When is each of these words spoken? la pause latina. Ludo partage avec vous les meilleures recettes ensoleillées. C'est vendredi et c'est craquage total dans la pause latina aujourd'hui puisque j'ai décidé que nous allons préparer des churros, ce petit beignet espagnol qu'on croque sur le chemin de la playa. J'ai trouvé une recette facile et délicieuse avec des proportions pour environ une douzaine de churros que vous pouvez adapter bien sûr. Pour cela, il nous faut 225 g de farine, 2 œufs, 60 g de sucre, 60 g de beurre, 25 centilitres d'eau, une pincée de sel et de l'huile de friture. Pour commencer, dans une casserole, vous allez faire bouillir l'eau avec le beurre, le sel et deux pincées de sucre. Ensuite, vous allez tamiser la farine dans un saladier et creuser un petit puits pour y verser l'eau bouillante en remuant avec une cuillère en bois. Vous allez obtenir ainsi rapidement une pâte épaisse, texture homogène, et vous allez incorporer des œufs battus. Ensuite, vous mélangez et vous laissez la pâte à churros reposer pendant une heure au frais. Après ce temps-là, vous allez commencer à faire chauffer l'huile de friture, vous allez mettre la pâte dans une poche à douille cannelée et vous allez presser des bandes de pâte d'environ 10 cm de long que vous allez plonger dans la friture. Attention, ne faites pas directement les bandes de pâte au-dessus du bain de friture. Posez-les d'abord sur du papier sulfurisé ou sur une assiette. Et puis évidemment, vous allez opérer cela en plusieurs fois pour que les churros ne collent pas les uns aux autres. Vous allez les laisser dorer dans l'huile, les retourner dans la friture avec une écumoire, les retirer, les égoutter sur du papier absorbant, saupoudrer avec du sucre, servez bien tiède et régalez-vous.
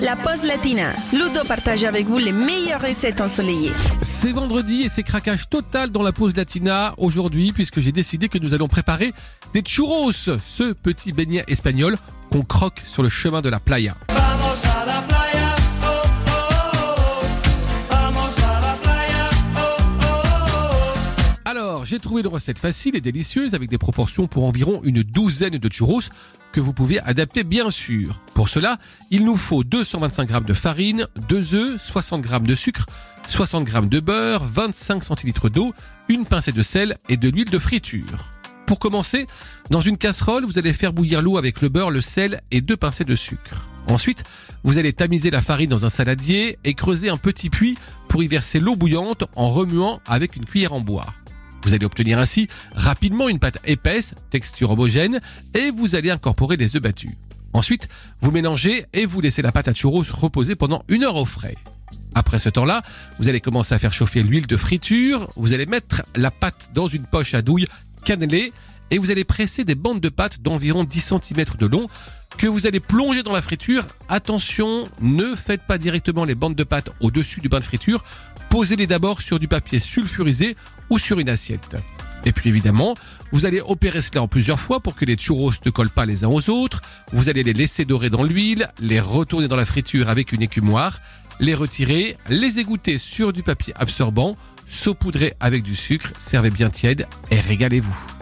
la 0.00 0.16
pause 0.16 0.42
latina. 0.42 0.92
Ludo 1.12 1.44
partage 1.46 1.84
avec 1.84 2.06
vous 2.06 2.18
les 2.18 2.32
meilleures 2.32 2.80
recettes 2.80 3.20
ensoleillées. 3.20 3.72
C'est 4.02 4.32
vendredi 4.32 4.82
et 4.82 4.88
c'est 4.88 5.02
craquage 5.02 5.48
total 5.48 5.90
dans 5.90 6.02
la 6.02 6.12
pause 6.12 6.36
latina 6.36 6.94
aujourd'hui 6.98 7.52
puisque 7.52 7.80
j'ai 7.80 7.92
décidé 7.92 8.28
que 8.28 8.38
nous 8.38 8.54
allons 8.54 8.68
préparer 8.68 9.12
des 9.54 9.62
churros, 9.62 10.12
ce 10.12 10.72
petit 10.72 11.12
beignet 11.12 11.44
espagnol 11.48 11.96
qu'on 12.30 12.42
croque 12.42 12.80
sur 12.84 13.02
le 13.02 13.08
chemin 13.08 13.40
de 13.40 13.48
la 13.48 13.60
playa. 13.60 13.94
J'ai 21.86 22.00
trouvé 22.00 22.22
une 22.22 22.26
recette 22.26 22.58
facile 22.58 22.96
et 22.96 23.00
délicieuse 23.00 23.54
avec 23.54 23.70
des 23.70 23.78
proportions 23.78 24.26
pour 24.26 24.44
environ 24.44 24.80
une 24.82 25.04
douzaine 25.04 25.56
de 25.56 25.72
churros 25.72 26.00
que 26.52 26.60
vous 26.60 26.72
pouvez 26.72 26.98
adapter 27.00 27.44
bien 27.44 27.70
sûr. 27.70 28.20
Pour 28.34 28.48
cela, 28.48 28.78
il 29.12 29.24
nous 29.24 29.36
faut 29.36 29.62
225 29.62 30.28
g 30.28 30.40
de 30.40 30.54
farine, 30.54 31.06
2 31.28 31.54
œufs, 31.54 31.80
60 31.80 32.26
g 32.26 32.40
de 32.40 32.54
sucre, 32.56 32.86
60 33.28 33.68
g 33.68 33.80
de 33.82 34.00
beurre, 34.00 34.44
25 34.44 35.04
centilitres 35.04 35.48
d'eau, 35.48 35.74
une 36.08 36.26
pincée 36.26 36.50
de 36.50 36.62
sel 36.62 36.98
et 37.08 37.16
de 37.16 37.28
l'huile 37.28 37.50
de 37.50 37.58
friture. 37.58 38.32
Pour 38.66 38.80
commencer, 38.80 39.28
dans 39.70 39.80
une 39.80 39.96
casserole, 39.96 40.44
vous 40.44 40.58
allez 40.58 40.72
faire 40.72 40.92
bouillir 40.92 41.22
l'eau 41.22 41.38
avec 41.38 41.62
le 41.62 41.68
beurre, 41.68 41.90
le 41.90 42.00
sel 42.00 42.40
et 42.50 42.62
deux 42.62 42.76
pincées 42.76 43.04
de 43.04 43.14
sucre. 43.14 43.68
Ensuite, 43.86 44.24
vous 44.64 44.78
allez 44.78 44.92
tamiser 44.92 45.30
la 45.30 45.40
farine 45.40 45.70
dans 45.70 45.84
un 45.84 45.90
saladier 45.90 46.58
et 46.64 46.74
creuser 46.74 47.10
un 47.10 47.16
petit 47.16 47.48
puits 47.48 47.78
pour 48.08 48.24
y 48.24 48.26
verser 48.26 48.58
l'eau 48.58 48.74
bouillante 48.74 49.24
en 49.36 49.50
remuant 49.50 50.00
avec 50.04 50.34
une 50.34 50.44
cuillère 50.44 50.72
en 50.72 50.80
bois. 50.80 51.14
Vous 51.66 51.74
allez 51.74 51.84
obtenir 51.84 52.20
ainsi 52.20 52.46
rapidement 52.76 53.28
une 53.28 53.40
pâte 53.40 53.58
épaisse, 53.64 54.14
texture 54.30 54.70
homogène, 54.70 55.20
et 55.52 55.72
vous 55.72 55.96
allez 55.96 56.12
incorporer 56.12 56.56
des 56.56 56.76
œufs 56.76 56.82
battus. 56.82 57.10
Ensuite, 57.52 57.88
vous 58.20 58.30
mélangez 58.30 58.86
et 58.92 59.04
vous 59.04 59.20
laissez 59.20 59.42
la 59.42 59.50
pâte 59.50 59.66
à 59.66 59.74
churros 59.74 60.04
reposer 60.12 60.54
pendant 60.54 60.84
une 60.86 61.02
heure 61.02 61.16
au 61.16 61.24
frais. 61.24 61.56
Après 62.14 62.38
ce 62.38 62.50
temps-là, 62.50 62.82
vous 63.18 63.28
allez 63.28 63.40
commencer 63.40 63.74
à 63.74 63.80
faire 63.80 63.92
chauffer 63.92 64.22
l'huile 64.22 64.46
de 64.46 64.56
friture, 64.56 65.28
vous 65.34 65.54
allez 65.54 65.66
mettre 65.66 66.04
la 66.14 66.30
pâte 66.30 66.70
dans 66.72 66.86
une 66.86 67.04
poche 67.04 67.34
à 67.34 67.42
douille 67.42 67.66
cannelée 68.04 68.52
et 68.92 68.98
vous 68.98 69.10
allez 69.10 69.24
presser 69.24 69.64
des 69.64 69.74
bandes 69.74 70.00
de 70.00 70.08
pâte 70.08 70.40
d'environ 70.42 70.84
10 70.84 71.00
cm 71.00 71.44
de 71.58 71.66
long 71.66 71.88
que 72.36 72.46
vous 72.46 72.66
allez 72.66 72.80
plonger 72.80 73.22
dans 73.22 73.32
la 73.32 73.42
friture. 73.42 73.84
Attention, 74.08 74.88
ne 75.00 75.34
faites 75.34 75.62
pas 75.62 75.78
directement 75.78 76.24
les 76.24 76.34
bandes 76.34 76.54
de 76.54 76.64
pâte 76.64 76.90
au-dessus 77.00 77.40
du 77.40 77.48
bain 77.48 77.60
de 77.60 77.64
friture. 77.64 78.04
Posez-les 78.50 78.86
d'abord 78.86 79.20
sur 79.20 79.38
du 79.38 79.48
papier 79.48 79.80
sulfurisé 79.80 80.56
ou 80.90 80.98
sur 80.98 81.18
une 81.18 81.28
assiette. 81.28 81.76
Et 82.24 82.32
puis 82.32 82.48
évidemment, 82.48 82.94
vous 83.32 83.46
allez 83.46 83.60
opérer 83.60 84.02
cela 84.02 84.22
en 84.22 84.28
plusieurs 84.28 84.60
fois 84.60 84.80
pour 84.80 84.94
que 84.94 85.04
les 85.04 85.16
churros 85.16 85.52
ne 85.64 85.70
collent 85.70 85.90
pas 85.90 86.06
les 86.06 86.24
uns 86.24 86.28
aux 86.28 86.50
autres. 86.50 86.82
Vous 87.12 87.28
allez 87.28 87.42
les 87.42 87.52
laisser 87.52 87.84
dorer 87.84 88.10
dans 88.10 88.22
l'huile, 88.22 88.68
les 88.80 89.00
retourner 89.00 89.48
dans 89.48 89.56
la 89.56 89.66
friture 89.66 90.08
avec 90.08 90.32
une 90.32 90.42
écumoire, 90.42 91.00
les 91.40 91.54
retirer, 91.54 92.16
les 92.28 92.58
égoutter 92.58 92.98
sur 92.98 93.32
du 93.32 93.42
papier 93.42 93.74
absorbant, 93.76 94.36
saupoudrer 94.68 95.34
avec 95.40 95.62
du 95.62 95.76
sucre, 95.76 96.10
servez 96.18 96.50
bien 96.50 96.70
tiède 96.70 97.06
et 97.30 97.40
régalez-vous. 97.40 98.15